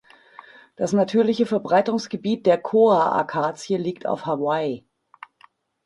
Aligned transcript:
Das 0.77 0.93
natürliche 0.93 1.45
Verbreitungsgebiet 1.45 2.47
der 2.47 2.57
Koa-Akazie 2.57 3.77
liegt 3.77 4.07
auf 4.07 4.25
Hawaii. 4.25 4.83